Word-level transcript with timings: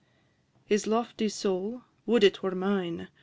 II. 0.01 0.59
His 0.65 0.87
lofty 0.87 1.29
soul 1.29 1.83
(would 2.07 2.23
it 2.23 2.41
were 2.41 2.55
mine!) 2.55 3.07